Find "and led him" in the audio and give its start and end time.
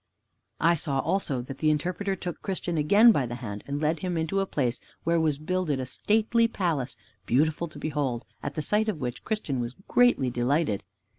3.67-4.17